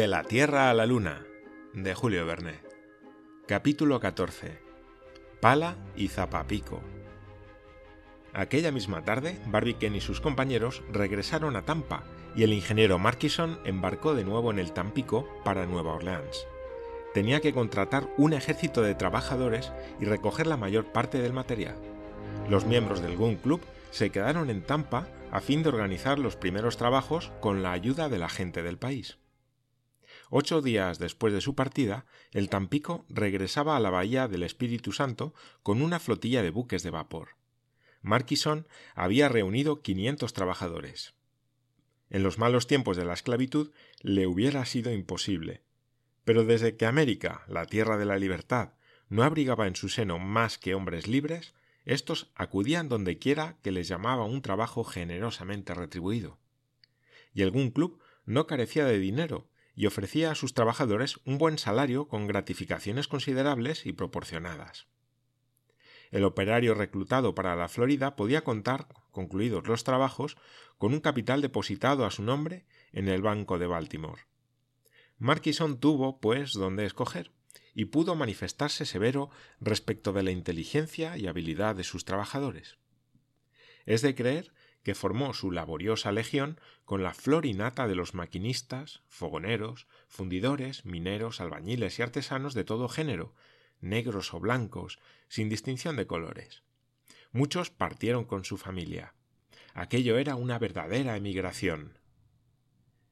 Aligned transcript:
De 0.00 0.08
la 0.08 0.24
Tierra 0.24 0.70
a 0.70 0.72
la 0.72 0.86
Luna, 0.86 1.26
de 1.74 1.92
Julio 1.92 2.24
Verne. 2.24 2.62
Capítulo 3.46 4.00
14. 4.00 4.58
Pala 5.42 5.76
y 5.94 6.08
Zapapico. 6.08 6.80
Aquella 8.32 8.72
misma 8.72 9.04
tarde, 9.04 9.38
Barbicane 9.48 9.98
y 9.98 10.00
sus 10.00 10.22
compañeros 10.22 10.82
regresaron 10.90 11.54
a 11.54 11.66
Tampa 11.66 12.04
y 12.34 12.44
el 12.44 12.54
ingeniero 12.54 12.98
Markison 12.98 13.60
embarcó 13.66 14.14
de 14.14 14.24
nuevo 14.24 14.50
en 14.50 14.58
el 14.58 14.72
Tampico 14.72 15.28
para 15.44 15.66
Nueva 15.66 15.92
Orleans. 15.92 16.46
Tenía 17.12 17.40
que 17.40 17.52
contratar 17.52 18.08
un 18.16 18.32
ejército 18.32 18.80
de 18.80 18.94
trabajadores 18.94 19.70
y 20.00 20.06
recoger 20.06 20.46
la 20.46 20.56
mayor 20.56 20.86
parte 20.86 21.20
del 21.20 21.34
material. 21.34 21.76
Los 22.48 22.64
miembros 22.64 23.02
del 23.02 23.18
Gun 23.18 23.36
Club 23.36 23.60
se 23.90 24.08
quedaron 24.08 24.48
en 24.48 24.62
Tampa 24.62 25.08
a 25.30 25.42
fin 25.42 25.62
de 25.62 25.68
organizar 25.68 26.18
los 26.18 26.36
primeros 26.36 26.78
trabajos 26.78 27.32
con 27.40 27.62
la 27.62 27.72
ayuda 27.72 28.08
de 28.08 28.18
la 28.18 28.30
gente 28.30 28.62
del 28.62 28.78
país. 28.78 29.19
Ocho 30.32 30.62
días 30.62 31.00
después 31.00 31.32
de 31.34 31.40
su 31.40 31.56
partida, 31.56 32.06
el 32.30 32.48
Tampico 32.48 33.04
regresaba 33.08 33.76
a 33.76 33.80
la 33.80 33.90
bahía 33.90 34.28
del 34.28 34.44
Espíritu 34.44 34.92
Santo 34.92 35.34
con 35.64 35.82
una 35.82 35.98
flotilla 35.98 36.40
de 36.40 36.50
buques 36.50 36.84
de 36.84 36.90
vapor. 36.90 37.30
Marquison 38.00 38.68
había 38.94 39.28
reunido 39.28 39.82
500 39.82 40.32
trabajadores. 40.32 41.14
En 42.10 42.22
los 42.22 42.38
malos 42.38 42.68
tiempos 42.68 42.96
de 42.96 43.04
la 43.04 43.12
esclavitud 43.12 43.72
le 44.02 44.28
hubiera 44.28 44.64
sido 44.66 44.92
imposible. 44.92 45.62
Pero 46.24 46.44
desde 46.44 46.76
que 46.76 46.86
América, 46.86 47.44
la 47.48 47.66
tierra 47.66 47.98
de 47.98 48.06
la 48.06 48.16
libertad, 48.16 48.74
no 49.08 49.24
abrigaba 49.24 49.66
en 49.66 49.74
su 49.74 49.88
seno 49.88 50.20
más 50.20 50.58
que 50.58 50.76
hombres 50.76 51.08
libres, 51.08 51.54
estos 51.84 52.30
acudían 52.36 52.88
donde 52.88 53.18
quiera 53.18 53.56
que 53.62 53.72
les 53.72 53.88
llamaba 53.88 54.24
un 54.26 54.42
trabajo 54.42 54.84
generosamente 54.84 55.74
retribuido. 55.74 56.38
Y 57.34 57.42
algún 57.42 57.70
club 57.70 58.00
no 58.26 58.46
carecía 58.46 58.84
de 58.84 59.00
dinero 59.00 59.48
y 59.74 59.86
ofrecía 59.86 60.30
a 60.30 60.34
sus 60.34 60.54
trabajadores 60.54 61.20
un 61.24 61.38
buen 61.38 61.58
salario 61.58 62.08
con 62.08 62.26
gratificaciones 62.26 63.08
considerables 63.08 63.86
y 63.86 63.92
proporcionadas. 63.92 64.86
El 66.10 66.24
operario 66.24 66.74
reclutado 66.74 67.34
para 67.34 67.54
la 67.54 67.68
Florida 67.68 68.16
podía 68.16 68.42
contar, 68.42 68.88
concluidos 69.12 69.66
los 69.68 69.84
trabajos, 69.84 70.36
con 70.76 70.92
un 70.92 71.00
capital 71.00 71.40
depositado 71.40 72.04
a 72.04 72.10
su 72.10 72.22
nombre 72.22 72.66
en 72.92 73.08
el 73.08 73.22
Banco 73.22 73.58
de 73.58 73.66
Baltimore. 73.66 74.22
Markison 75.18 75.78
tuvo, 75.78 76.18
pues, 76.18 76.52
donde 76.52 76.86
escoger, 76.86 77.30
y 77.74 77.86
pudo 77.86 78.16
manifestarse 78.16 78.86
severo 78.86 79.30
respecto 79.60 80.12
de 80.12 80.22
la 80.22 80.30
inteligencia 80.30 81.16
y 81.16 81.26
habilidad 81.26 81.76
de 81.76 81.84
sus 81.84 82.04
trabajadores. 82.04 82.78
Es 83.86 84.02
de 84.02 84.14
creer 84.14 84.52
que 84.82 84.94
formó 84.94 85.34
su 85.34 85.50
laboriosa 85.50 86.12
legión 86.12 86.60
con 86.84 87.02
la 87.02 87.14
florinata 87.14 87.86
de 87.86 87.94
los 87.94 88.14
maquinistas, 88.14 89.02
fogoneros, 89.08 89.86
fundidores, 90.08 90.84
mineros, 90.84 91.40
albañiles 91.40 91.98
y 91.98 92.02
artesanos 92.02 92.54
de 92.54 92.64
todo 92.64 92.88
género, 92.88 93.34
negros 93.80 94.32
o 94.34 94.40
blancos, 94.40 94.98
sin 95.28 95.48
distinción 95.48 95.96
de 95.96 96.06
colores. 96.06 96.62
Muchos 97.32 97.70
partieron 97.70 98.24
con 98.24 98.44
su 98.44 98.56
familia. 98.56 99.14
Aquello 99.74 100.18
era 100.18 100.34
una 100.34 100.58
verdadera 100.58 101.16
emigración. 101.16 101.98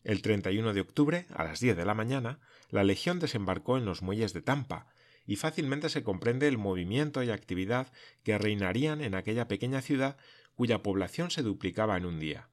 El 0.03 0.23
31 0.23 0.73
de 0.73 0.81
octubre, 0.81 1.27
a 1.35 1.45
las 1.45 1.61
diez 1.61 1.77
de 1.77 1.85
la 1.85 1.95
mañana, 1.95 2.41
la 2.71 2.83
legión 2.83 3.21
desembarcó 3.21 3.77
en 3.77 3.85
los 3.85 4.03
muelles 4.03 4.33
de 4.33 4.43
Tampa, 4.43 4.87
y 5.27 5.37
fácilmente 5.37 5.91
se 5.91 6.03
comprende 6.03 6.49
el 6.49 6.57
movimiento 6.57 7.23
y 7.23 7.31
actividad 7.31 7.93
que 8.23 8.39
reinarían 8.39 9.03
en 9.03 9.15
aquella 9.15 9.47
pequeña 9.47 9.83
ciudad 9.83 10.17
cuya 10.59 10.83
población 10.83 11.31
se 11.31 11.45
duplicaba 11.45 11.97
en 11.97 12.05
un 12.05 12.19
día. 12.19 12.49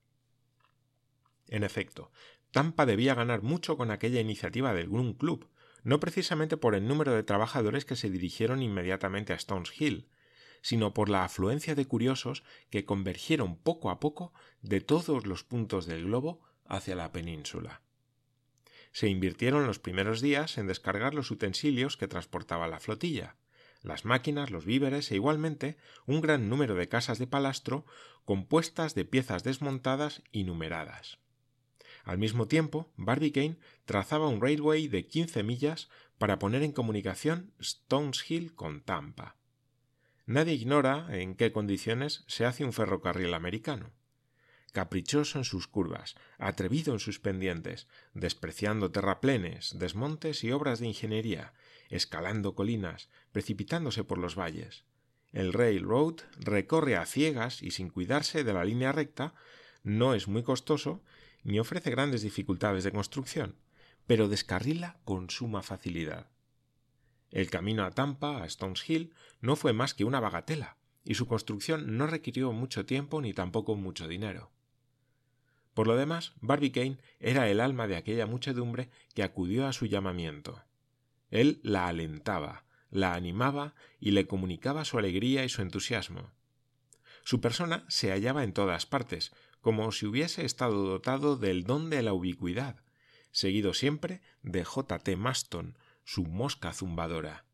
En 1.47 1.63
efecto, 1.63 2.11
Tampa 2.51 2.85
debía 2.85 3.15
ganar 3.15 3.41
mucho 3.41 3.77
con 3.77 3.89
aquella 3.89 4.21
iniciativa 4.21 4.75
del 4.75 4.89
Gun 4.89 5.15
Club, 5.15 5.49
no 5.83 5.99
precisamente 5.99 6.55
por 6.55 6.75
el 6.75 6.87
número 6.87 7.15
de 7.15 7.23
trabajadores 7.23 7.83
que 7.83 7.95
se 7.95 8.11
dirigieron 8.11 8.61
inmediatamente 8.61 9.33
a 9.33 9.37
Stones 9.37 9.71
Hill, 9.75 10.07
sino 10.61 10.93
por 10.93 11.09
la 11.09 11.23
afluencia 11.23 11.73
de 11.73 11.87
curiosos 11.87 12.43
que 12.69 12.85
convergieron 12.85 13.57
poco 13.57 13.89
a 13.89 13.99
poco 13.99 14.33
de 14.61 14.81
todos 14.81 15.25
los 15.25 15.43
puntos 15.43 15.87
del 15.87 16.05
globo 16.05 16.43
hacia 16.63 16.95
la 16.95 17.11
península. 17.11 17.81
Se 18.91 19.07
invirtieron 19.07 19.65
los 19.65 19.79
primeros 19.79 20.21
días 20.21 20.59
en 20.59 20.67
descargar 20.67 21.15
los 21.15 21.31
utensilios 21.31 21.97
que 21.97 22.07
transportaba 22.07 22.67
la 22.67 22.79
flotilla, 22.79 23.35
las 23.85 24.05
máquinas, 24.05 24.51
los 24.51 24.65
víveres 24.65 25.11
e 25.11 25.15
igualmente 25.15 25.77
un 26.05 26.21
gran 26.21 26.49
número 26.49 26.75
de 26.75 26.87
casas 26.87 27.19
de 27.19 27.27
palastro 27.27 27.85
compuestas 28.25 28.95
de 28.95 29.05
piezas 29.05 29.43
desmontadas 29.43 30.23
y 30.31 30.43
numeradas. 30.43 31.19
Al 32.03 32.17
mismo 32.17 32.47
tiempo, 32.47 32.91
Barbicane 32.97 33.57
trazaba 33.85 34.27
un 34.27 34.41
railway 34.41 34.87
de 34.87 35.07
quince 35.07 35.43
millas 35.43 35.89
para 36.17 36.39
poner 36.39 36.63
en 36.63 36.71
comunicación 36.71 37.51
Stones 37.59 38.29
Hill 38.29 38.53
con 38.53 38.81
Tampa. 38.81 39.35
Nadie 40.25 40.53
ignora 40.53 41.07
en 41.11 41.35
qué 41.35 41.51
condiciones 41.51 42.23
se 42.27 42.45
hace 42.45 42.65
un 42.65 42.73
ferrocarril 42.73 43.33
americano 43.33 43.91
caprichoso 44.75 45.37
en 45.37 45.45
sus 45.45 45.67
curvas, 45.67 46.15
atrevido 46.37 46.91
en 46.91 46.99
sus 46.99 47.21
pendientes, 47.21 47.87
despreciando 48.13 48.91
terraplenes, 48.91 49.79
desmontes 49.79 50.43
y 50.43 50.51
obras 50.51 50.79
de 50.79 50.87
ingeniería, 50.87 51.53
escalando 51.89 52.55
colinas, 52.55 53.09
precipitándose 53.31 54.03
por 54.03 54.17
los 54.17 54.35
valles. 54.35 54.85
El 55.31 55.53
railroad 55.53 56.15
recorre 56.39 56.95
a 56.95 57.05
ciegas 57.05 57.61
y 57.61 57.71
sin 57.71 57.89
cuidarse 57.89 58.43
de 58.43 58.53
la 58.53 58.63
línea 58.63 58.91
recta, 58.91 59.33
no 59.83 60.13
es 60.13 60.27
muy 60.27 60.43
costoso 60.43 61.03
ni 61.43 61.59
ofrece 61.59 61.91
grandes 61.91 62.21
dificultades 62.21 62.83
de 62.83 62.91
construcción, 62.91 63.55
pero 64.07 64.27
descarrila 64.27 64.97
con 65.03 65.29
suma 65.29 65.61
facilidad. 65.61 66.29
El 67.31 67.49
camino 67.49 67.83
a 67.83 67.91
Tampa, 67.91 68.41
a 68.41 68.45
Stones 68.45 68.89
Hill, 68.89 69.13
no 69.41 69.55
fue 69.55 69.73
más 69.73 69.93
que 69.93 70.05
una 70.05 70.19
bagatela, 70.19 70.77
y 71.03 71.15
su 71.15 71.27
construcción 71.27 71.97
no 71.97 72.07
requirió 72.07 72.51
mucho 72.51 72.85
tiempo 72.85 73.21
ni 73.21 73.33
tampoco 73.33 73.75
mucho 73.75 74.07
dinero. 74.07 74.51
Por 75.73 75.87
lo 75.87 75.97
demás, 75.97 76.33
Barbicane 76.39 76.97
era 77.19 77.49
el 77.49 77.59
alma 77.59 77.87
de 77.87 77.97
aquella 77.97 78.25
muchedumbre 78.25 78.89
que 79.13 79.23
acudió 79.23 79.67
a 79.67 79.73
su 79.73 79.85
llamamiento. 79.85 80.63
Él 81.29 81.59
la 81.63 81.87
alentaba, 81.87 82.65
la 82.89 83.13
animaba 83.13 83.75
y 83.99 84.11
le 84.11 84.27
comunicaba 84.27 84.85
su 84.85 84.97
alegría 84.97 85.43
y 85.43 85.49
su 85.49 85.61
entusiasmo. 85.61 86.31
Su 87.23 87.41
persona 87.41 87.85
se 87.87 88.11
hallaba 88.11 88.43
en 88.43 88.53
todas 88.53 88.85
partes, 88.85 89.33
como 89.61 89.91
si 89.91 90.05
hubiese 90.05 90.45
estado 90.45 90.85
dotado 90.85 91.37
del 91.37 91.63
don 91.63 91.89
de 91.89 92.03
la 92.03 92.13
ubicuidad, 92.13 92.83
seguido 93.31 93.73
siempre 93.73 94.21
de 94.43 94.63
J. 94.63 94.99
T. 94.99 95.15
Maston, 95.15 95.77
su 96.03 96.23
mosca 96.23 96.71
zumbadora. 96.71 97.45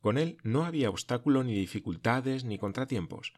Con 0.00 0.18
él 0.18 0.38
no 0.42 0.64
había 0.64 0.90
obstáculo 0.90 1.44
ni 1.44 1.54
dificultades 1.54 2.44
ni 2.44 2.58
contratiempos. 2.58 3.34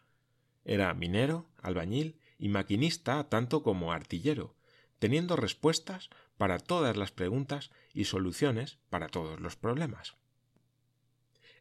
Era 0.64 0.94
minero, 0.94 1.48
albañil 1.58 2.18
y 2.38 2.48
maquinista 2.48 3.28
tanto 3.28 3.62
como 3.62 3.92
artillero, 3.92 4.56
teniendo 4.98 5.36
respuestas 5.36 6.10
para 6.36 6.58
todas 6.58 6.96
las 6.96 7.12
preguntas 7.12 7.70
y 7.92 8.04
soluciones 8.04 8.78
para 8.90 9.08
todos 9.08 9.40
los 9.40 9.56
problemas. 9.56 10.16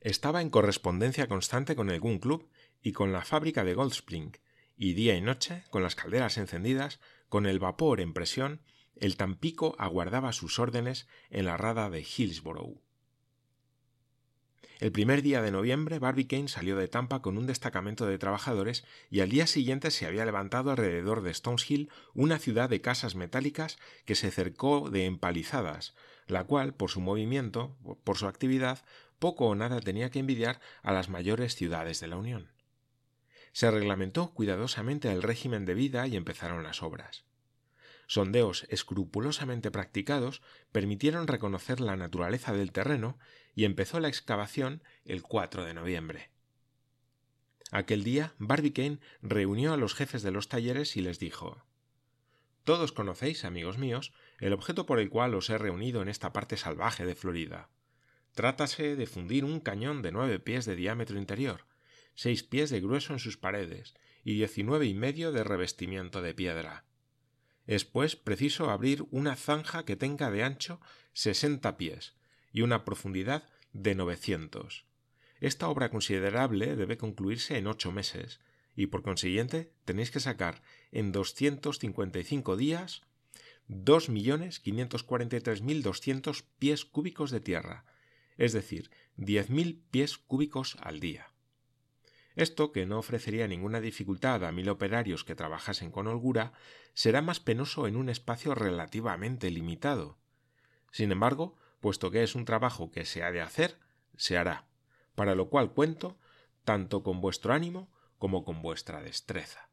Estaba 0.01 0.41
en 0.41 0.49
correspondencia 0.49 1.27
constante 1.27 1.75
con 1.75 1.89
el 1.89 1.99
Gun 1.99 2.19
Club 2.19 2.49
y 2.81 2.91
con 2.91 3.11
la 3.11 3.23
fábrica 3.23 3.63
de 3.63 3.73
Goldspring, 3.73 4.37
y 4.77 4.93
día 4.93 5.15
y 5.15 5.21
noche, 5.21 5.63
con 5.69 5.81
las 5.81 5.95
calderas 5.95 6.37
encendidas, 6.37 6.99
con 7.29 7.45
el 7.45 7.59
vapor 7.59 8.01
en 8.01 8.13
presión, 8.13 8.61
el 8.95 9.17
Tampico 9.17 9.75
aguardaba 9.79 10.31
sus 10.31 10.59
órdenes 10.59 11.07
en 11.29 11.45
la 11.45 11.57
rada 11.57 11.89
de 11.89 12.01
Hillsborough. 12.01 12.84
El 14.79 14.91
primer 14.91 15.21
día 15.21 15.41
de 15.41 15.51
noviembre, 15.51 15.99
Barbicane 15.99 16.49
salió 16.49 16.75
de 16.75 16.89
Tampa 16.89 17.21
con 17.21 17.37
un 17.37 17.47
destacamento 17.47 18.05
de 18.05 18.17
trabajadores 18.17 18.83
y 19.09 19.21
al 19.21 19.29
día 19.29 19.47
siguiente 19.47 19.89
se 19.89 20.05
había 20.05 20.25
levantado 20.25 20.69
alrededor 20.69 21.21
de 21.21 21.31
Stones 21.31 21.69
Hill 21.69 21.89
una 22.13 22.39
ciudad 22.39 22.69
de 22.69 22.81
casas 22.81 23.15
metálicas 23.15 23.77
que 24.03 24.15
se 24.15 24.31
cercó 24.31 24.89
de 24.89 25.05
empalizadas, 25.05 25.95
la 26.27 26.43
cual, 26.43 26.73
por 26.73 26.89
su 26.89 26.99
movimiento, 26.99 27.77
por 28.03 28.17
su 28.17 28.27
actividad, 28.27 28.83
poco 29.17 29.45
o 29.45 29.55
nada 29.55 29.79
tenía 29.79 30.09
que 30.09 30.19
envidiar 30.19 30.59
a 30.83 30.91
las 30.91 31.07
mayores 31.07 31.55
ciudades 31.55 32.01
de 32.01 32.07
la 32.07 32.17
Unión. 32.17 32.51
Se 33.53 33.71
reglamentó 33.71 34.31
cuidadosamente 34.31 35.09
el 35.09 35.23
régimen 35.23 35.63
de 35.63 35.75
vida 35.75 36.05
y 36.07 36.17
empezaron 36.17 36.63
las 36.63 36.83
obras. 36.83 37.23
Sondeos 38.07 38.65
escrupulosamente 38.69 39.71
practicados 39.71 40.41
permitieron 40.71 41.27
reconocer 41.27 41.79
la 41.79 41.95
naturaleza 41.95 42.53
del 42.53 42.71
terreno 42.71 43.17
y 43.55 43.65
empezó 43.65 43.99
la 43.99 44.07
excavación 44.07 44.83
el 45.05 45.23
4 45.23 45.65
de 45.65 45.73
noviembre. 45.73 46.29
Aquel 47.71 48.03
día 48.03 48.33
Barbicane 48.37 48.99
reunió 49.21 49.73
a 49.73 49.77
los 49.77 49.95
jefes 49.95 50.21
de 50.21 50.31
los 50.31 50.49
talleres 50.49 50.95
y 50.97 51.01
les 51.01 51.19
dijo 51.19 51.63
Todos 52.63 52.91
conocéis, 52.91 53.43
amigos 53.43 53.77
míos, 53.77 54.13
el 54.39 54.53
objeto 54.53 54.85
por 54.85 54.99
el 54.99 55.09
cual 55.09 55.33
os 55.33 55.49
he 55.49 55.57
reunido 55.57 56.01
en 56.01 56.09
esta 56.09 56.31
parte 56.31 56.57
salvaje 56.57 57.05
de 57.05 57.15
Florida. 57.15 57.69
Trátase 58.33 58.95
de 58.95 59.07
fundir 59.07 59.45
un 59.45 59.59
cañón 59.59 60.01
de 60.01 60.11
nueve 60.11 60.39
pies 60.39 60.65
de 60.65 60.75
diámetro 60.75 61.17
interior, 61.17 61.65
seis 62.13 62.43
pies 62.43 62.69
de 62.69 62.81
grueso 62.81 63.13
en 63.13 63.19
sus 63.19 63.37
paredes 63.37 63.95
y 64.23 64.33
diecinueve 64.33 64.85
y 64.85 64.93
medio 64.93 65.31
de 65.31 65.43
revestimiento 65.43 66.21
de 66.21 66.33
piedra. 66.33 66.85
Es 67.67 67.85
pues 67.85 68.15
preciso 68.15 68.69
abrir 68.69 69.05
una 69.11 69.35
zanja 69.35 69.85
que 69.85 69.95
tenga 69.95 70.29
de 70.29 70.43
ancho 70.43 70.79
sesenta 71.13 71.77
pies 71.77 72.13
y 72.51 72.61
una 72.61 72.85
profundidad 72.85 73.49
de 73.73 73.95
novecientos. 73.95 74.85
Esta 75.39 75.67
obra 75.67 75.89
considerable 75.89 76.75
debe 76.75 76.97
concluirse 76.97 77.57
en 77.57 77.67
ocho 77.67 77.91
meses, 77.91 78.39
y 78.75 78.87
por 78.87 79.03
consiguiente 79.03 79.71
tenéis 79.85 80.11
que 80.11 80.19
sacar 80.19 80.61
en 80.91 81.11
255 81.11 82.57
días 82.57 83.03
2.543.200 83.69 86.43
pies 86.59 86.85
cúbicos 86.85 87.31
de 87.31 87.39
tierra, 87.39 87.85
es 88.37 88.53
decir, 88.53 88.91
10.000 89.17 89.81
pies 89.91 90.17
cúbicos 90.17 90.77
al 90.81 90.99
día. 90.99 91.31
Esto, 92.35 92.71
que 92.71 92.85
no 92.85 92.99
ofrecería 92.99 93.47
ninguna 93.47 93.79
dificultad 93.79 94.43
a 94.43 94.51
mil 94.51 94.67
operarios 94.69 95.23
que 95.23 95.35
trabajasen 95.35 95.91
con 95.91 96.07
holgura, 96.07 96.51
será 96.93 97.21
más 97.21 97.39
penoso 97.39 97.87
en 97.87 97.95
un 97.95 98.09
espacio 98.09 98.55
relativamente 98.55 99.49
limitado. 99.49 100.17
Sin 100.91 101.11
embargo, 101.11 101.55
puesto 101.79 102.11
que 102.11 102.23
es 102.23 102.35
un 102.35 102.45
trabajo 102.45 102.91
que 102.91 103.05
se 103.05 103.23
ha 103.23 103.31
de 103.31 103.41
hacer, 103.41 103.79
se 104.17 104.37
hará, 104.37 104.65
para 105.15 105.35
lo 105.35 105.49
cual 105.49 105.71
cuento 105.71 106.17
tanto 106.65 107.03
con 107.03 107.21
vuestro 107.21 107.53
ánimo 107.53 107.89
como 108.17 108.43
con 108.43 108.61
vuestra 108.61 109.01
destreza. 109.01 109.69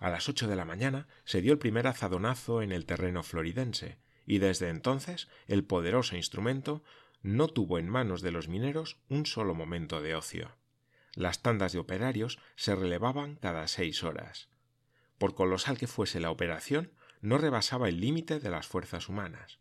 A 0.00 0.10
las 0.10 0.28
ocho 0.28 0.48
de 0.48 0.56
la 0.56 0.64
mañana 0.64 1.06
se 1.24 1.40
dio 1.40 1.52
el 1.52 1.58
primer 1.58 1.86
azadonazo 1.86 2.60
en 2.60 2.72
el 2.72 2.84
terreno 2.84 3.22
floridense, 3.22 3.98
y 4.26 4.38
desde 4.38 4.68
entonces 4.68 5.28
el 5.46 5.64
poderoso 5.64 6.16
instrumento 6.16 6.82
no 7.22 7.48
tuvo 7.48 7.78
en 7.78 7.88
manos 7.88 8.22
de 8.22 8.32
los 8.32 8.48
mineros 8.48 8.98
un 9.08 9.26
solo 9.26 9.54
momento 9.54 10.00
de 10.00 10.14
ocio. 10.14 10.56
Las 11.14 11.42
tandas 11.42 11.72
de 11.72 11.78
operarios 11.78 12.38
se 12.56 12.74
relevaban 12.74 13.36
cada 13.36 13.68
seis 13.68 14.02
horas. 14.02 14.48
Por 15.18 15.34
colosal 15.34 15.78
que 15.78 15.86
fuese 15.86 16.20
la 16.20 16.30
operación, 16.30 16.92
no 17.20 17.38
rebasaba 17.38 17.88
el 17.88 18.00
límite 18.00 18.40
de 18.40 18.50
las 18.50 18.66
fuerzas 18.66 19.08
humanas. 19.08 19.60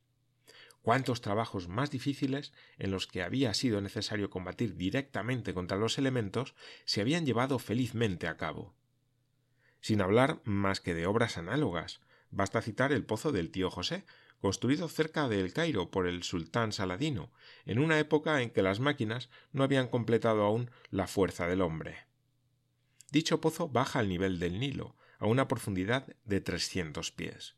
Cuántos 0.81 1.21
trabajos 1.21 1.67
más 1.67 1.91
difíciles 1.91 2.53
en 2.79 2.89
los 2.89 3.05
que 3.05 3.21
había 3.21 3.53
sido 3.53 3.81
necesario 3.81 4.31
combatir 4.31 4.75
directamente 4.75 5.53
contra 5.53 5.77
los 5.77 5.99
elementos 5.99 6.55
se 6.85 7.01
habían 7.01 7.25
llevado 7.25 7.59
felizmente 7.59 8.27
a 8.27 8.37
cabo. 8.37 8.73
Sin 9.79 10.01
hablar 10.01 10.41
más 10.43 10.81
que 10.81 10.95
de 10.95 11.05
obras 11.05 11.37
análogas, 11.37 12.01
basta 12.31 12.61
citar 12.61 12.91
el 12.91 13.05
pozo 13.05 13.31
del 13.31 13.51
tío 13.51 13.69
José, 13.69 14.05
construido 14.41 14.89
cerca 14.89 15.29
de 15.29 15.39
El 15.39 15.53
Cairo 15.53 15.91
por 15.91 16.07
el 16.07 16.23
sultán 16.23 16.71
Saladino, 16.71 17.31
en 17.65 17.79
una 17.79 17.99
época 17.99 18.41
en 18.41 18.49
que 18.49 18.63
las 18.63 18.79
máquinas 18.79 19.29
no 19.51 19.63
habían 19.63 19.87
completado 19.87 20.43
aún 20.43 20.71
la 20.89 21.07
fuerza 21.07 21.47
del 21.47 21.61
hombre. 21.61 22.07
Dicho 23.11 23.39
pozo 23.39 23.69
baja 23.69 23.99
al 23.99 24.09
nivel 24.09 24.39
del 24.39 24.59
Nilo, 24.59 24.95
a 25.19 25.27
una 25.27 25.47
profundidad 25.47 26.15
de 26.25 26.41
trescientos 26.41 27.11
pies. 27.11 27.55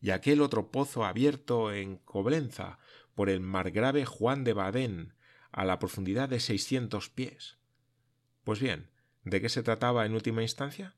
Y 0.00 0.10
aquel 0.10 0.42
otro 0.42 0.72
pozo 0.72 1.04
abierto 1.04 1.72
en 1.72 1.96
Coblenza 1.98 2.78
por 3.14 3.30
el 3.30 3.40
margrave 3.40 4.04
Juan 4.04 4.42
de 4.42 4.52
Badén, 4.52 5.14
a 5.52 5.64
la 5.64 5.78
profundidad 5.78 6.28
de 6.28 6.40
seiscientos 6.40 7.08
pies. 7.08 7.58
Pues 8.42 8.58
bien, 8.58 8.90
¿de 9.22 9.40
qué 9.40 9.48
se 9.48 9.62
trataba 9.62 10.04
en 10.04 10.14
última 10.14 10.42
instancia? 10.42 10.96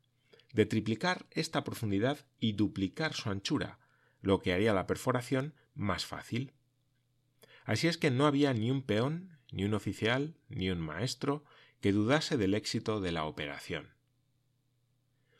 De 0.54 0.64
triplicar 0.64 1.26
esta 1.32 1.62
profundidad 1.62 2.26
y 2.40 2.52
duplicar 2.52 3.12
su 3.12 3.28
anchura, 3.28 3.78
lo 4.26 4.40
que 4.40 4.52
haría 4.52 4.74
la 4.74 4.86
perforación 4.86 5.54
más 5.74 6.04
fácil. 6.04 6.52
Así 7.64 7.86
es 7.86 7.96
que 7.96 8.10
no 8.10 8.26
había 8.26 8.52
ni 8.52 8.70
un 8.70 8.82
peón, 8.82 9.38
ni 9.52 9.64
un 9.64 9.74
oficial, 9.74 10.36
ni 10.48 10.68
un 10.70 10.80
maestro 10.80 11.44
que 11.80 11.92
dudase 11.92 12.36
del 12.36 12.54
éxito 12.54 13.00
de 13.00 13.12
la 13.12 13.24
operación. 13.24 13.94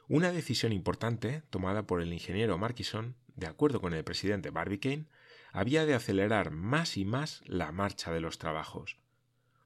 Una 0.09 0.31
decisión 0.31 0.73
importante, 0.73 1.43
tomada 1.51 1.87
por 1.87 2.01
el 2.01 2.13
ingeniero 2.13 2.59
Marquison, 2.59 3.17
de 3.35 3.49
acuerdo 3.49 3.81
con 3.81 3.93
el 3.93 4.05
presidente 4.05 4.51
Barbicane, 4.51 5.09
había 5.53 5.85
de 5.85 5.95
acelerar 5.95 6.53
más 6.53 6.97
y 6.97 7.05
más 7.05 7.43
la 7.47 7.73
marcha 7.73 8.13
de 8.13 8.21
los 8.21 8.39
trabajos. 8.39 8.99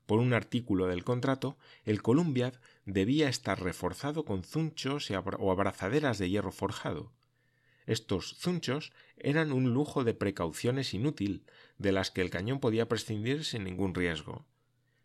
Por 0.06 0.18
un 0.18 0.32
artículo 0.32 0.86
del 0.86 1.04
contrato, 1.04 1.58
el 1.84 2.00
Columbiad 2.00 2.54
debía 2.86 3.28
estar 3.28 3.62
reforzado 3.62 4.24
con 4.24 4.44
zunchos 4.44 5.10
o 5.10 5.52
abrazaderas 5.52 6.18
de 6.18 6.30
hierro 6.30 6.52
forjado, 6.52 7.12
estos 7.90 8.36
zunchos 8.38 8.92
eran 9.16 9.50
un 9.50 9.74
lujo 9.74 10.04
de 10.04 10.14
precauciones 10.14 10.94
inútil, 10.94 11.44
de 11.76 11.90
las 11.90 12.12
que 12.12 12.20
el 12.20 12.30
cañón 12.30 12.60
podía 12.60 12.86
prescindir 12.86 13.44
sin 13.44 13.64
ningún 13.64 13.96
riesgo. 13.96 14.46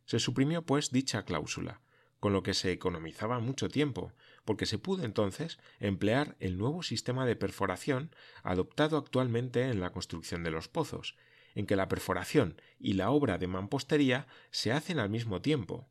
Se 0.05 0.19
suprimió, 0.19 0.61
pues, 0.61 0.91
dicha 0.91 1.25
cláusula, 1.25 1.81
con 2.19 2.31
lo 2.31 2.43
que 2.43 2.53
se 2.53 2.71
economizaba 2.71 3.39
mucho 3.39 3.69
tiempo, 3.69 4.13
porque 4.45 4.67
se 4.67 4.77
pudo 4.77 5.03
entonces 5.03 5.57
emplear 5.79 6.35
el 6.39 6.59
nuevo 6.59 6.83
sistema 6.83 7.25
de 7.25 7.35
perforación 7.35 8.15
adoptado 8.43 8.97
actualmente 8.97 9.63
en 9.63 9.79
la 9.79 9.91
construcción 9.91 10.43
de 10.43 10.51
los 10.51 10.67
pozos, 10.67 11.15
en 11.55 11.65
que 11.65 11.75
la 11.75 11.87
perforación 11.87 12.61
y 12.77 12.93
la 12.93 13.09
obra 13.09 13.39
de 13.39 13.47
mampostería 13.47 14.27
se 14.51 14.71
hacen 14.71 14.99
al 14.99 15.09
mismo 15.09 15.41
tiempo. 15.41 15.89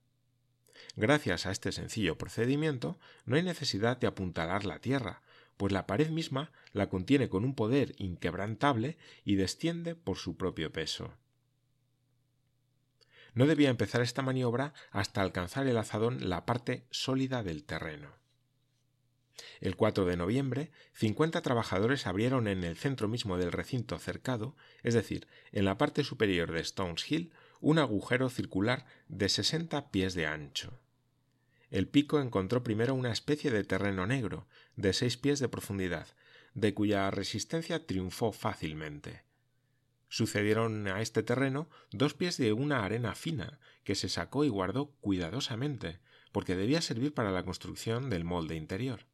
Gracias 0.95 1.47
a 1.47 1.51
este 1.51 1.73
sencillo 1.73 2.17
procedimiento 2.17 3.01
no 3.25 3.35
hay 3.35 3.43
necesidad 3.43 3.97
de 3.97 4.07
apuntalar 4.07 4.65
la 4.65 4.79
tierra, 4.79 5.23
pues 5.57 5.73
la 5.73 5.87
pared 5.87 6.11
misma 6.11 6.53
la 6.73 6.89
contiene 6.89 7.29
con 7.29 7.45
un 7.45 7.55
poder 7.55 7.95
inquebrantable 7.99 8.97
y 9.25 9.37
desciende 9.37 9.95
por 9.95 10.17
su 10.17 10.37
propio 10.37 10.73
peso. 10.73 11.15
No 13.35 13.47
debía 13.47 13.71
empezar 13.71 14.01
esta 14.01 14.23
maniobra 14.23 14.75
hasta 14.91 15.21
alcanzar 15.21 15.67
el 15.67 15.77
azadón 15.77 16.29
la 16.29 16.47
parte 16.47 16.87
sólida 16.91 17.43
del 17.43 17.65
terreno. 17.65 18.11
El 19.61 19.75
4 19.75 20.05
de 20.05 20.17
noviembre, 20.17 20.71
cincuenta 20.93 21.43
trabajadores 21.43 22.07
abrieron 22.07 22.47
en 22.47 22.63
el 22.63 22.77
centro 22.77 23.09
mismo 23.09 23.37
del 23.37 23.51
recinto 23.51 23.99
cercado, 23.99 24.55
es 24.83 24.95
decir, 24.95 25.27
en 25.51 25.65
la 25.65 25.77
parte 25.77 26.05
superior 26.05 26.53
de 26.53 26.61
Stones 26.61 27.11
Hill, 27.11 27.33
un 27.61 27.79
agujero 27.79 28.29
circular 28.31 28.87
de 29.09 29.29
sesenta 29.29 29.91
pies 29.91 30.15
de 30.15 30.27
ancho. 30.27 30.79
El 31.71 31.89
pico 31.89 32.21
encontró 32.21 32.63
primero 32.63 32.95
una 32.95 33.13
especie 33.13 33.51
de 33.51 33.65
terreno 33.65 34.07
negro, 34.07 34.47
de 34.77 34.93
seis 34.93 35.17
pies 35.17 35.41
de 35.41 35.49
profundidad, 35.49 36.09
de 36.55 36.75
cuya 36.75 37.11
resistencia 37.11 37.87
triunfó 37.87 38.33
fácilmente. 38.33 39.25
Sucedieron 40.09 40.87
a 40.87 41.01
este 41.01 41.23
terreno 41.23 41.69
dos 41.91 42.15
pies 42.15 42.37
de 42.37 42.53
una 42.53 42.85
arena 42.85 43.15
fina, 43.15 43.59
que 43.83 43.95
se 43.95 44.09
sacó 44.09 44.45
y 44.45 44.49
guardó 44.49 44.93
cuidadosamente, 45.01 45.99
porque 46.31 46.57
debía 46.57 46.81
servir 46.81 47.13
para 47.15 47.33
la 47.33 47.45
construcción 47.45 48.11
del 48.11 48.25
molde 48.25 48.55
interior. 48.55 49.07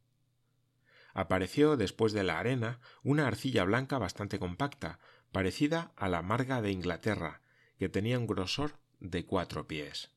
Apareció 1.12 1.76
después 1.76 2.12
de 2.12 2.22
la 2.22 2.38
arena 2.38 2.80
una 3.02 3.26
arcilla 3.26 3.64
blanca 3.64 3.98
bastante 3.98 4.38
compacta, 4.38 4.98
parecida 5.32 5.92
a 5.96 6.08
la 6.08 6.22
marga 6.22 6.60
de 6.60 6.70
Inglaterra, 6.70 7.40
que 7.78 7.88
tenía 7.88 8.18
un 8.18 8.26
grosor 8.26 8.78
de 9.00 9.24
cuatro 9.24 9.66
pies. 9.66 10.10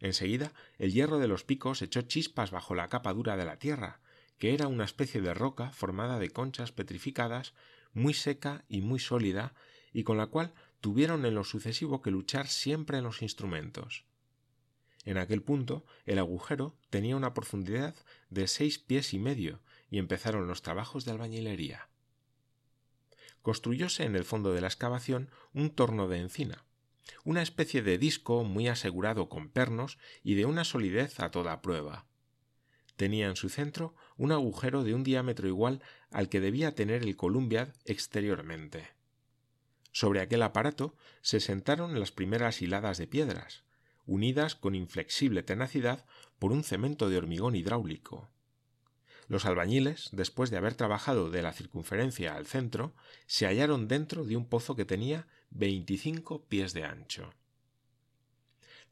Enseguida 0.00 0.52
el 0.78 0.92
hierro 0.92 1.18
de 1.18 1.28
los 1.28 1.44
picos 1.44 1.82
echó 1.82 2.02
chispas 2.02 2.50
bajo 2.50 2.74
la 2.74 2.88
capa 2.88 3.12
dura 3.12 3.36
de 3.36 3.44
la 3.44 3.58
tierra, 3.58 4.00
que 4.38 4.54
era 4.54 4.68
una 4.68 4.84
especie 4.84 5.20
de 5.20 5.34
roca 5.34 5.70
formada 5.72 6.18
de 6.18 6.30
conchas 6.30 6.72
petrificadas, 6.72 7.54
muy 7.92 8.14
seca 8.14 8.64
y 8.68 8.80
muy 8.80 9.00
sólida, 9.00 9.54
y 9.92 10.04
con 10.04 10.16
la 10.16 10.26
cual 10.26 10.54
tuvieron 10.80 11.24
en 11.26 11.34
lo 11.34 11.44
sucesivo 11.44 12.02
que 12.02 12.10
luchar 12.10 12.46
siempre 12.46 12.98
en 12.98 13.04
los 13.04 13.22
instrumentos. 13.22 14.04
En 15.04 15.18
aquel 15.18 15.42
punto 15.42 15.84
el 16.06 16.18
agujero 16.18 16.76
tenía 16.90 17.16
una 17.16 17.34
profundidad 17.34 17.94
de 18.30 18.46
seis 18.46 18.78
pies 18.78 19.14
y 19.14 19.18
medio, 19.18 19.60
y 19.90 19.98
empezaron 19.98 20.46
los 20.46 20.62
trabajos 20.62 21.04
de 21.04 21.12
albañilería. 21.12 21.88
Construyóse 23.42 24.04
en 24.04 24.16
el 24.16 24.24
fondo 24.24 24.52
de 24.52 24.60
la 24.60 24.66
excavación 24.66 25.30
un 25.54 25.70
torno 25.70 26.08
de 26.08 26.18
encina, 26.18 26.64
una 27.24 27.42
especie 27.42 27.82
de 27.82 27.98
disco 27.98 28.44
muy 28.44 28.68
asegurado 28.68 29.28
con 29.28 29.48
pernos 29.48 29.98
y 30.22 30.34
de 30.34 30.46
una 30.46 30.64
solidez 30.64 31.20
a 31.20 31.30
toda 31.30 31.62
prueba. 31.62 32.06
Tenía 32.96 33.28
en 33.28 33.36
su 33.36 33.48
centro 33.48 33.94
un 34.16 34.32
agujero 34.32 34.82
de 34.82 34.94
un 34.94 35.04
diámetro 35.04 35.46
igual 35.46 35.82
al 36.10 36.28
que 36.28 36.40
debía 36.40 36.74
tener 36.74 37.02
el 37.02 37.16
Columbiad 37.16 37.68
exteriormente. 37.84 38.88
Sobre 39.92 40.20
aquel 40.20 40.42
aparato 40.42 40.96
se 41.22 41.40
sentaron 41.40 41.98
las 41.98 42.12
primeras 42.12 42.60
hiladas 42.60 42.98
de 42.98 43.06
piedras, 43.06 43.64
unidas 44.06 44.54
con 44.54 44.74
inflexible 44.74 45.42
tenacidad 45.42 46.04
por 46.38 46.50
un 46.50 46.64
cemento 46.64 47.08
de 47.08 47.18
hormigón 47.18 47.54
hidráulico. 47.54 48.28
Los 49.28 49.44
albañiles, 49.44 50.08
después 50.12 50.50
de 50.50 50.56
haber 50.56 50.74
trabajado 50.74 51.30
de 51.30 51.42
la 51.42 51.52
circunferencia 51.52 52.34
al 52.34 52.46
centro, 52.46 52.94
se 53.26 53.46
hallaron 53.46 53.86
dentro 53.86 54.24
de 54.24 54.36
un 54.36 54.46
pozo 54.46 54.74
que 54.74 54.86
tenía 54.86 55.26
veinticinco 55.50 56.44
pies 56.44 56.72
de 56.72 56.84
ancho. 56.84 57.32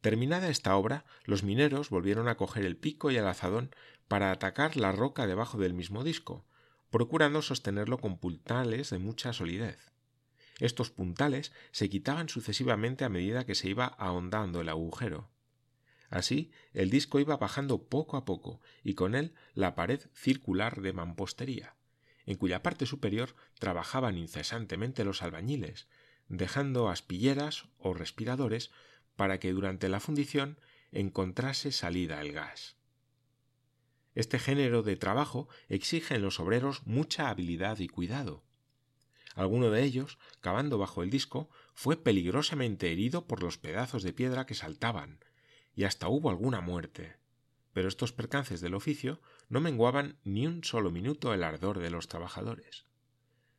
Terminada 0.01 0.49
esta 0.49 0.77
obra, 0.77 1.05
los 1.25 1.43
mineros 1.43 1.91
volvieron 1.91 2.29
a 2.29 2.37
coger 2.37 2.65
el 2.65 2.77
pico 2.77 3.11
y 3.11 3.17
el 3.17 3.27
azadón 3.27 3.75
para 4.09 4.31
atacar 4.31 4.77
la 4.77 4.93
roca 4.93 5.27
debajo 5.27 5.59
del 5.59 5.75
mismo 5.75 6.05
disco, 6.05 6.47
procurando 6.91 7.43
sostenerlo 7.43 7.99
con 7.99 8.19
puntales 8.19 8.91
de 8.91 8.99
mucha 8.99 9.33
solidez. 9.33 9.93
Estos 10.59 10.91
puntales 10.91 11.53
se 11.73 11.89
quitaban 11.91 12.29
sucesivamente 12.29 13.05
a 13.05 13.09
medida 13.09 13.45
que 13.45 13.55
se 13.55 13.69
iba 13.69 13.87
ahondando 13.87 14.61
el 14.61 14.69
agujero. 14.69 15.29
Así, 16.09 16.53
el 16.73 16.89
disco 16.89 17.19
iba 17.19 17.37
bajando 17.37 17.89
poco 17.89 18.17
a 18.17 18.25
poco, 18.25 18.61
y 18.85 18.95
con 18.95 19.15
él 19.15 19.35
la 19.55 19.75
pared 19.75 20.01
circular 20.15 20.81
de 20.81 20.93
mampostería, 20.93 21.75
en 22.27 22.37
cuya 22.37 22.63
parte 22.63 22.87
superior 22.87 23.35
trabajaban 23.59 24.17
incesantemente 24.17 25.05
los 25.05 25.21
albañiles, 25.23 25.89
dejando 26.29 26.89
aspilleras 26.89 27.67
o 27.79 27.95
respiradores 27.95 28.71
para 29.17 29.39
que 29.39 29.53
durante 29.53 29.89
la 29.89 30.01
fundición 30.01 30.59
encontrase 30.93 31.73
salida 31.73 32.21
el 32.21 32.33
gas. 32.33 32.77
Este 34.15 34.39
género 34.39 34.83
de 34.83 34.97
trabajo 34.97 35.49
exige 35.69 36.15
en 36.15 36.23
los 36.23 36.41
obreros 36.41 36.87
mucha 36.87 37.29
habilidad 37.29 37.79
y 37.81 37.89
cuidado. 37.89 38.43
Alguno 39.35 39.71
de 39.71 39.83
ellos, 39.83 40.19
cavando 40.41 40.79
bajo 40.79 41.03
el 41.03 41.11
disco, 41.11 41.51
fue 41.75 42.03
peligrosamente 42.03 42.91
herido 42.91 43.27
por 43.27 43.43
los 43.43 43.59
pedazos 43.59 44.03
de 44.03 44.15
piedra 44.15 44.47
que 44.47 44.55
saltaban, 44.55 45.21
y 45.75 45.85
hasta 45.85 46.09
hubo 46.09 46.31
alguna 46.31 46.63
muerte. 46.63 47.17
Pero 47.75 47.89
estos 47.89 48.13
percances 48.13 48.63
del 48.63 48.75
oficio 48.75 49.21
no 49.51 49.61
menguaban 49.61 50.19
ni 50.25 50.47
un 50.47 50.65
solo 50.65 50.91
minuto 50.91 51.35
el 51.35 51.43
ardor 51.43 51.79
de 51.81 51.91
los 51.91 52.09
trabajadores. 52.09 52.86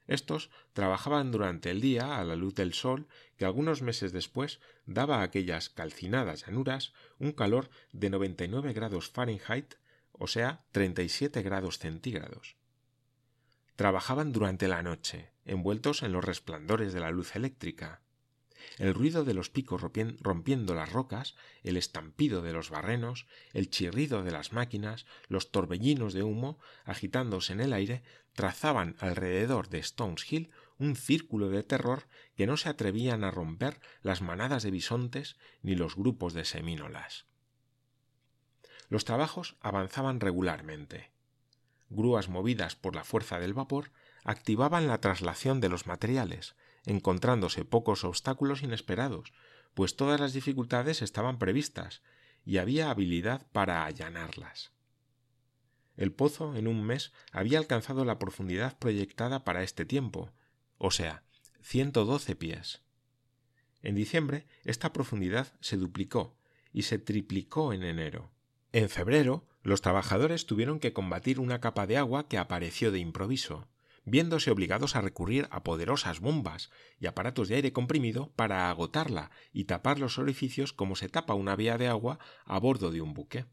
Estos 0.07 0.49
trabajaban 0.71 1.31
durante 1.31 1.69
el 1.69 1.81
día 1.81 2.17
a 2.17 2.23
la 2.23 2.35
luz 2.35 2.55
del 2.55 2.73
sol 2.73 3.07
que 3.35 3.45
algunos 3.45 3.81
meses 3.81 4.13
después 4.13 4.59
daba 4.85 5.19
a 5.19 5.23
aquellas 5.23 5.69
calcinadas 5.69 6.45
llanuras 6.45 6.93
un 7.19 7.33
calor 7.33 7.69
de 7.91 8.09
99 8.09 8.71
grados 8.73 9.09
Fahrenheit, 9.09 9.75
o 10.13 10.27
sea, 10.27 10.63
37 10.71 11.41
grados 11.41 11.77
centígrados. 11.77 12.55
Trabajaban 13.75 14.31
durante 14.31 14.67
la 14.67 14.81
noche, 14.81 15.31
envueltos 15.45 16.01
en 16.01 16.13
los 16.13 16.23
resplandores 16.23 16.93
de 16.93 17.01
la 17.01 17.11
luz 17.11 17.35
eléctrica. 17.35 18.01
El 18.77 18.93
ruido 18.93 19.23
de 19.23 19.33
los 19.33 19.49
picos 19.49 19.81
rompiendo 19.81 20.75
las 20.75 20.91
rocas, 20.91 21.35
el 21.63 21.77
estampido 21.77 22.41
de 22.41 22.53
los 22.53 22.69
barrenos, 22.69 23.27
el 23.53 23.69
chirrido 23.69 24.23
de 24.23 24.31
las 24.31 24.53
máquinas, 24.53 25.05
los 25.27 25.51
torbellinos 25.51 26.13
de 26.13 26.23
humo 26.23 26.59
agitándose 26.85 27.53
en 27.53 27.61
el 27.61 27.73
aire, 27.73 28.03
trazaban 28.33 28.95
alrededor 28.99 29.69
de 29.69 29.79
Stones 29.79 30.31
Hill 30.31 30.51
un 30.77 30.95
círculo 30.95 31.49
de 31.49 31.63
terror 31.63 32.07
que 32.35 32.45
no 32.45 32.55
se 32.57 32.69
atrevían 32.69 33.23
a 33.23 33.31
romper 33.31 33.79
las 34.03 34.21
manadas 34.21 34.63
de 34.63 34.71
bisontes 34.71 35.37
ni 35.63 35.75
los 35.75 35.95
grupos 35.95 36.33
de 36.33 36.45
semínolas. 36.45 37.25
Los 38.89 39.05
trabajos 39.05 39.57
avanzaban 39.61 40.19
regularmente 40.19 41.11
grúas 41.89 42.29
movidas 42.29 42.75
por 42.75 42.95
la 42.95 43.03
fuerza 43.03 43.39
del 43.39 43.53
vapor 43.53 43.91
activaban 44.23 44.87
la 44.87 44.99
traslación 44.99 45.61
de 45.61 45.69
los 45.69 45.87
materiales, 45.87 46.55
encontrándose 46.87 47.65
pocos 47.65 48.03
obstáculos 48.05 48.63
inesperados, 48.63 49.33
pues 49.73 49.95
todas 49.95 50.19
las 50.19 50.33
dificultades 50.33 51.01
estaban 51.01 51.37
previstas 51.37 52.01
y 52.45 52.57
había 52.57 52.89
habilidad 52.89 53.45
para 53.51 53.85
allanarlas. 53.85 54.71
El 55.97 56.13
pozo 56.13 56.55
en 56.55 56.67
un 56.67 56.83
mes 56.83 57.11
había 57.31 57.59
alcanzado 57.59 58.05
la 58.05 58.19
profundidad 58.19 58.79
proyectada 58.79 59.43
para 59.43 59.63
este 59.63 59.85
tiempo, 59.85 60.31
o 60.77 60.89
sea, 60.89 61.23
ciento 61.61 62.05
doce 62.05 62.35
pies. 62.35 62.81
En 63.83 63.95
diciembre 63.95 64.47
esta 64.63 64.93
profundidad 64.93 65.53
se 65.59 65.75
duplicó 65.75 66.37
y 66.71 66.83
se 66.83 66.99
triplicó 66.99 67.73
en 67.73 67.83
enero. 67.83 68.31
En 68.71 68.89
febrero 68.89 69.45
los 69.61 69.81
trabajadores 69.81 70.45
tuvieron 70.45 70.79
que 70.79 70.93
combatir 70.93 71.39
una 71.41 71.59
capa 71.59 71.85
de 71.85 71.97
agua 71.97 72.29
que 72.29 72.37
apareció 72.37 72.91
de 72.91 72.99
improviso, 72.99 73.67
viéndose 74.07 74.51
obligados 74.51 74.95
a 74.95 75.01
recurrir 75.01 75.49
a 75.51 75.63
poderosas 75.63 76.21
bombas 76.21 76.71
y 76.97 77.07
aparatos 77.07 77.49
de 77.49 77.55
aire 77.55 77.73
comprimido 77.73 78.31
para 78.37 78.69
agotarla 78.69 79.31
y 79.51 79.65
tapar 79.65 79.99
los 79.99 80.17
orificios 80.17 80.71
como 80.71 80.95
se 80.95 81.09
tapa 81.09 81.33
una 81.33 81.57
vía 81.57 81.77
de 81.77 81.89
agua 81.89 82.17
a 82.45 82.57
bordo 82.57 82.89
de 82.89 83.01
un 83.01 83.13
buque. 83.13 83.45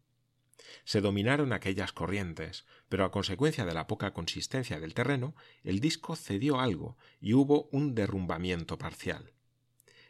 Se 0.85 1.01
dominaron 1.01 1.53
aquellas 1.53 1.93
corrientes, 1.93 2.67
pero 2.89 3.05
a 3.05 3.11
consecuencia 3.11 3.65
de 3.65 3.75
la 3.75 3.89
poca 3.89 4.15
consistencia 4.15 4.79
del 4.79 4.95
terreno, 4.95 5.35
el 5.65 5.81
disco 5.81 6.15
cedió 6.15 6.61
algo 6.61 6.97
y 7.21 7.35
hubo 7.35 7.69
un 7.73 7.97
derrumbamiento 7.97 8.79
parcial. 8.79 9.33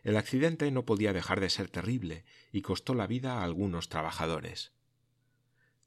El 0.03 0.19
accidente 0.19 0.71
no 0.71 0.85
podía 0.85 1.15
dejar 1.15 1.41
de 1.41 1.49
ser 1.49 1.71
terrible 1.71 2.27
y 2.53 2.61
costó 2.61 2.93
la 2.93 3.07
vida 3.07 3.39
a 3.39 3.45
algunos 3.45 3.89
trabajadores. 3.89 4.73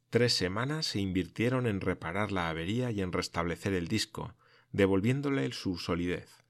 Tres 0.10 0.34
semanas 0.34 0.88
se 0.88 1.00
invirtieron 1.00 1.68
en 1.68 1.80
reparar 1.80 2.32
la 2.32 2.50
avería 2.50 2.90
y 2.90 3.02
en 3.02 3.12
restablecer 3.12 3.74
el 3.74 3.88
disco, 3.88 4.34
devolviéndole 4.72 5.52
su 5.52 5.78
solidez. 5.78 6.44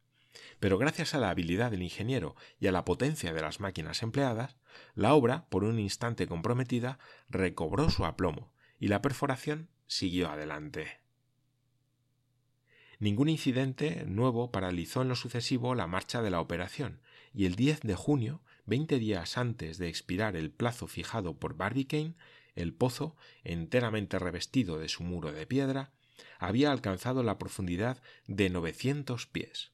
Pero 0.59 0.77
gracias 0.77 1.13
a 1.13 1.19
la 1.19 1.29
habilidad 1.29 1.71
del 1.71 1.83
ingeniero 1.83 2.35
y 2.59 2.67
a 2.67 2.71
la 2.71 2.85
potencia 2.85 3.33
de 3.33 3.41
las 3.41 3.59
máquinas 3.59 4.01
empleadas, 4.01 4.57
la 4.95 5.13
obra, 5.13 5.47
por 5.49 5.63
un 5.63 5.79
instante 5.79 6.27
comprometida, 6.27 6.99
recobró 7.29 7.89
su 7.89 8.05
aplomo 8.05 8.51
y 8.79 8.87
la 8.87 9.01
perforación 9.01 9.69
siguió 9.87 10.29
adelante. 10.29 10.99
Ningún 12.99 13.29
incidente 13.29 14.05
nuevo 14.07 14.51
paralizó 14.51 15.03
en 15.03 15.09
lo 15.09 15.15
sucesivo 15.15 15.75
la 15.75 15.85
marcha 15.85 16.21
de 16.23 16.31
la 16.31 16.41
operación, 16.41 16.99
y 17.33 17.45
el 17.45 17.55
10 17.55 17.81
de 17.81 17.95
junio, 17.95 18.41
veinte 18.65 18.97
días 18.97 19.37
antes 19.37 19.77
de 19.77 19.87
expirar 19.87 20.35
el 20.35 20.49
plazo 20.49 20.87
fijado 20.87 21.37
por 21.37 21.55
Barbicane, 21.55 22.15
el 22.55 22.73
pozo, 22.73 23.15
enteramente 23.43 24.17
revestido 24.17 24.79
de 24.79 24.89
su 24.89 25.03
muro 25.03 25.31
de 25.31 25.45
piedra, 25.45 25.91
había 26.39 26.71
alcanzado 26.71 27.23
la 27.23 27.37
profundidad 27.37 28.01
de 28.27 28.49
novecientos 28.49 29.27
pies. 29.27 29.71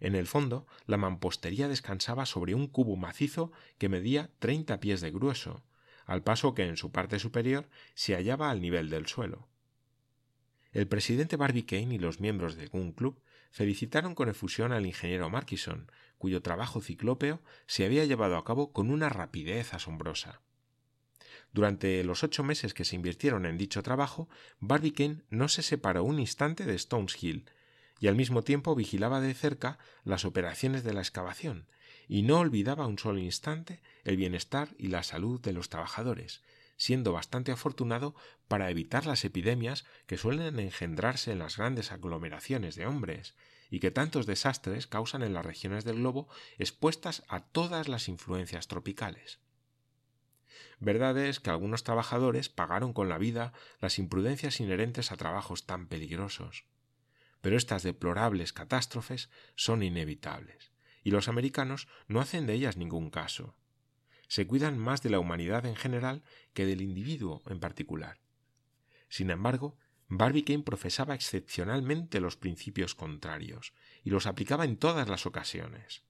En 0.00 0.16
el 0.16 0.26
fondo, 0.26 0.66
la 0.86 0.96
mampostería 0.96 1.68
descansaba 1.68 2.26
sobre 2.26 2.54
un 2.54 2.66
cubo 2.66 2.96
macizo 2.96 3.52
que 3.78 3.88
medía 3.88 4.30
treinta 4.38 4.80
pies 4.80 5.00
de 5.00 5.12
grueso, 5.12 5.64
al 6.06 6.22
paso 6.22 6.54
que 6.54 6.66
en 6.66 6.76
su 6.76 6.90
parte 6.90 7.18
superior 7.18 7.68
se 7.94 8.14
hallaba 8.14 8.50
al 8.50 8.60
nivel 8.60 8.90
del 8.90 9.06
suelo. 9.06 9.48
El 10.72 10.88
presidente 10.88 11.36
Barbicane 11.36 11.94
y 11.94 11.98
los 11.98 12.18
miembros 12.18 12.56
de 12.56 12.68
un 12.72 12.92
club 12.92 13.22
felicitaron 13.50 14.14
con 14.14 14.28
efusión 14.28 14.72
al 14.72 14.86
ingeniero 14.86 15.28
Markison, 15.28 15.90
cuyo 16.18 16.42
trabajo 16.42 16.80
ciclópeo 16.80 17.42
se 17.66 17.84
había 17.84 18.04
llevado 18.04 18.36
a 18.36 18.44
cabo 18.44 18.72
con 18.72 18.90
una 18.90 19.08
rapidez 19.08 19.74
asombrosa. 19.74 20.40
Durante 21.52 22.02
los 22.02 22.24
ocho 22.24 22.42
meses 22.42 22.72
que 22.72 22.84
se 22.84 22.96
invirtieron 22.96 23.44
en 23.44 23.58
dicho 23.58 23.82
trabajo, 23.82 24.28
Barbicane 24.60 25.22
no 25.28 25.48
se 25.48 25.62
separó 25.62 26.02
un 26.02 26.18
instante 26.18 26.64
de 26.64 26.74
Stones 26.74 27.22
Hill, 27.22 27.44
y 28.00 28.08
al 28.08 28.16
mismo 28.16 28.42
tiempo 28.42 28.74
vigilaba 28.74 29.20
de 29.20 29.34
cerca 29.34 29.78
las 30.02 30.24
operaciones 30.24 30.82
de 30.82 30.94
la 30.94 31.00
excavación, 31.00 31.68
y 32.08 32.22
no 32.22 32.38
olvidaba 32.38 32.86
un 32.86 32.98
solo 32.98 33.18
instante 33.18 33.82
el 34.04 34.16
bienestar 34.16 34.70
y 34.78 34.88
la 34.88 35.02
salud 35.02 35.40
de 35.40 35.52
los 35.52 35.68
trabajadores, 35.68 36.42
siendo 36.76 37.12
bastante 37.12 37.52
afortunado 37.52 38.14
para 38.48 38.70
evitar 38.70 39.06
las 39.06 39.24
epidemias 39.24 39.84
que 40.06 40.16
suelen 40.16 40.58
engendrarse 40.58 41.32
en 41.32 41.38
las 41.38 41.58
grandes 41.58 41.92
aglomeraciones 41.92 42.76
de 42.76 42.86
hombres, 42.86 43.34
y 43.70 43.78
que 43.78 43.90
tantos 43.90 44.26
desastres 44.26 44.86
causan 44.86 45.22
en 45.22 45.32
las 45.32 45.46
regiones 45.46 45.84
del 45.84 45.96
globo 45.96 46.28
expuestas 46.58 47.22
a 47.28 47.40
todas 47.40 47.88
las 47.88 48.08
influencias 48.08 48.68
tropicales. 48.68 49.38
Verdad 50.80 51.18
es 51.18 51.40
que 51.40 51.50
algunos 51.50 51.84
trabajadores 51.84 52.48
pagaron 52.48 52.92
con 52.92 53.08
la 53.08 53.18
vida 53.18 53.52
las 53.80 53.98
imprudencias 53.98 54.60
inherentes 54.60 55.12
a 55.12 55.16
trabajos 55.16 55.66
tan 55.66 55.86
peligrosos. 55.86 56.64
Pero 57.40 57.56
estas 57.56 57.82
deplorables 57.82 58.52
catástrofes 58.52 59.30
son 59.54 59.82
inevitables, 59.82 60.72
y 61.02 61.10
los 61.10 61.28
americanos 61.28 61.88
no 62.06 62.20
hacen 62.20 62.46
de 62.46 62.54
ellas 62.54 62.76
ningún 62.76 63.10
caso. 63.10 63.54
Se 64.28 64.46
cuidan 64.46 64.78
más 64.78 65.02
de 65.02 65.10
la 65.10 65.18
humanidad 65.18 65.66
en 65.66 65.76
general 65.76 66.22
que 66.54 66.66
del 66.66 66.80
individuo 66.80 67.42
en 67.46 67.60
particular. 67.60 68.20
Sin 69.08 69.30
embargo, 69.30 69.76
Barbicane 70.08 70.62
profesaba 70.62 71.14
excepcionalmente 71.14 72.20
los 72.20 72.36
principios 72.36 72.94
contrarios, 72.94 73.72
y 74.04 74.10
los 74.10 74.26
aplicaba 74.26 74.64
en 74.64 74.76
todas 74.76 75.08
las 75.08 75.26
ocasiones. 75.26 76.02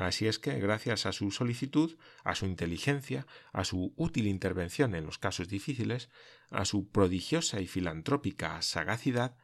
Así 0.00 0.26
es 0.26 0.38
que, 0.38 0.58
gracias 0.58 1.04
a 1.04 1.12
su 1.12 1.30
solicitud, 1.30 1.98
a 2.24 2.34
su 2.34 2.46
inteligencia, 2.46 3.26
a 3.52 3.64
su 3.64 3.92
útil 3.96 4.26
intervención 4.28 4.94
en 4.94 5.04
los 5.04 5.18
casos 5.18 5.48
difíciles, 5.48 6.08
a 6.50 6.64
su 6.64 6.88
prodigiosa 6.88 7.60
y 7.60 7.66
filantrópica 7.66 8.62
sagacidad, 8.62 9.36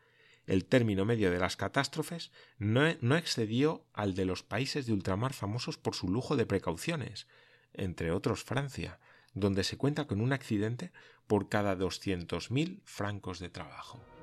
el 0.46 0.64
término 0.64 1.04
medio 1.04 1.30
de 1.30 1.38
las 1.38 1.56
catástrofes 1.56 2.30
no, 2.56 2.82
no, 3.02 3.16
excedió 3.16 3.84
al 3.92 4.14
de 4.14 4.25
los 4.25 4.42
países 4.42 4.86
de 4.86 4.94
ultramar 4.94 5.34
famosos 5.34 5.76
por 5.76 5.94
su 5.94 6.08
lujo 6.08 6.36
de 6.36 6.46
precauciones, 6.46 7.26
entre 7.75 8.10
otros 8.10 8.42
Francia, 8.42 8.98
donde 9.34 9.62
se 9.62 9.76
cuenta 9.76 10.06
con 10.06 10.22
un 10.22 10.32
accidente 10.32 10.90
por 11.26 11.50
cada 11.50 11.76
doscientos 11.76 12.50
mil 12.50 12.80
francos 12.86 13.40
de 13.40 13.50
trabajo. 13.50 14.15